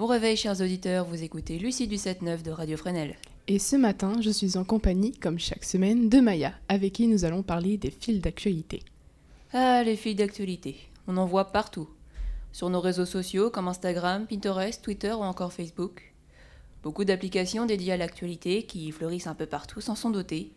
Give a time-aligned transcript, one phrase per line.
[0.00, 3.16] Bon réveil, chers auditeurs, vous écoutez Lucie du 7-9 de Radio Fresnel.
[3.48, 7.26] Et ce matin, je suis en compagnie, comme chaque semaine, de Maya, avec qui nous
[7.26, 8.82] allons parler des fils d'actualité.
[9.52, 10.78] Ah, les fils d'actualité.
[11.06, 11.86] On en voit partout.
[12.50, 16.14] Sur nos réseaux sociaux comme Instagram, Pinterest, Twitter ou encore Facebook.
[16.82, 20.50] Beaucoup d'applications dédiées à l'actualité qui fleurissent un peu partout s'en sont dotées,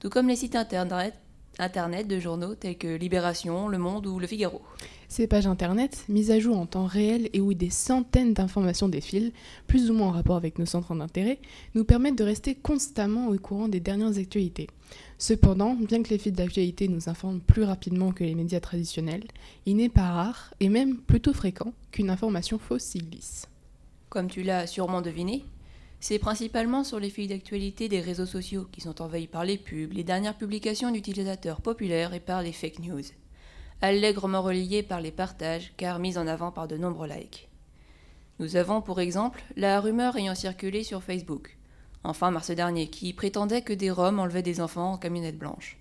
[0.00, 1.12] tout comme les sites internet,
[1.58, 4.62] internet de journaux tels que Libération, Le Monde ou Le Figaro.
[5.08, 9.32] Ces pages internet, mises à jour en temps réel et où des centaines d'informations défilent,
[9.66, 11.38] plus ou moins en rapport avec nos centres d'intérêt,
[11.74, 14.68] nous permettent de rester constamment au courant des dernières actualités.
[15.16, 19.24] Cependant, bien que les fils d'actualité nous informent plus rapidement que les médias traditionnels,
[19.66, 23.48] il n'est pas rare, et même plutôt fréquent, qu'une information fausse s'y glisse.
[24.10, 25.44] Comme tu l'as sûrement deviné,
[26.00, 29.92] c'est principalement sur les fils d'actualité des réseaux sociaux qui sont envahis par les pubs,
[29.92, 33.02] les dernières publications d'utilisateurs populaires et par les fake news,
[33.80, 37.48] allègrement relayées par les partages car mises en avant par de nombreux likes.
[38.38, 41.56] Nous avons pour exemple la rumeur ayant circulé sur Facebook,
[42.04, 45.78] en fin mars dernier, qui prétendait que des Roms enlevaient des enfants en camionnette blanche.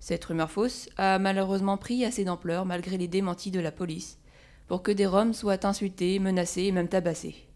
[0.00, 4.18] Cette rumeur fausse a malheureusement pris assez d'ampleur malgré les démentis de la police,
[4.66, 7.47] pour que des Roms soient insultés, menacés et même tabassés.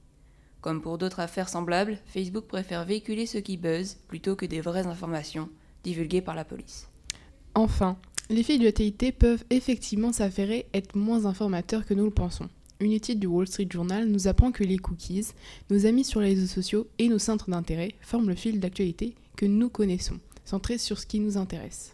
[0.63, 4.87] Comme pour d'autres affaires semblables, Facebook préfère véhiculer ce qui buzz plutôt que des vraies
[4.87, 5.49] informations
[5.83, 6.89] divulguées par la police.
[7.57, 7.99] Enfin,
[8.31, 12.49] les fils d'actualité peuvent effectivement s'avérer être moins informateurs que nous le pensons.
[12.79, 15.27] Une étude du Wall Street Journal nous apprend que les cookies,
[15.69, 19.47] nos amis sur les réseaux sociaux et nos centres d'intérêt forment le fil d'actualité que
[19.47, 21.93] nous connaissons, centré sur ce qui nous intéresse.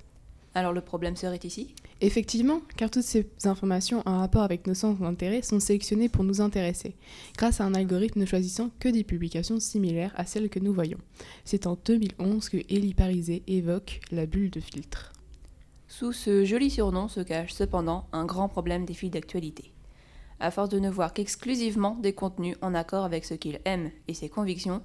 [0.55, 1.75] Alors le problème serait ici?
[2.01, 6.41] Effectivement, car toutes ces informations en rapport avec nos centres d'intérêt sont sélectionnées pour nous
[6.41, 6.95] intéresser,
[7.37, 10.99] grâce à un algorithme ne choisissant que des publications similaires à celles que nous voyons.
[11.45, 15.13] C'est en 2011 que Elie Parisé évoque la bulle de filtre.
[15.89, 19.73] Sous ce joli surnom se cache cependant un grand problème des fils d'actualité.
[20.39, 24.15] À force de ne voir qu'exclusivement des contenus en accord avec ce qu'il aime et
[24.15, 24.83] ses convictions,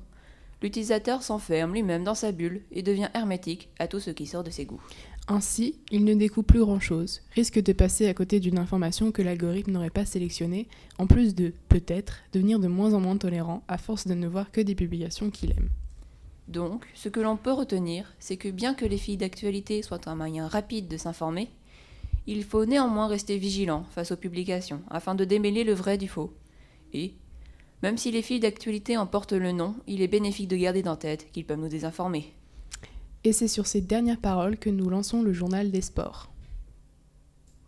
[0.63, 4.49] l'utilisateur s'enferme lui-même dans sa bulle et devient hermétique à tout ce qui sort de
[4.49, 4.81] ses goûts.
[5.29, 9.71] Ainsi, il ne découpe plus grand-chose, risque de passer à côté d'une information que l'algorithme
[9.71, 10.67] n'aurait pas sélectionnée,
[10.97, 14.51] en plus de, peut-être, devenir de moins en moins tolérant à force de ne voir
[14.51, 15.69] que des publications qu'il aime.
[16.49, 20.15] Donc, ce que l'on peut retenir, c'est que bien que les filles d'actualité soient un
[20.15, 21.49] moyen rapide de s'informer,
[22.27, 26.33] il faut néanmoins rester vigilant face aux publications afin de démêler le vrai du faux.
[26.91, 27.13] Et,
[27.81, 30.97] même si les filles d'actualité en portent le nom, il est bénéfique de garder en
[30.97, 32.33] tête qu'ils peuvent nous désinformer.
[33.23, 36.32] Et c'est sur ces dernières paroles que nous lançons le journal des sports.